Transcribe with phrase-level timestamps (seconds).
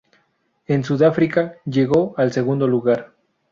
[0.65, 3.13] En Sudáfrica llegó al segundo lugar.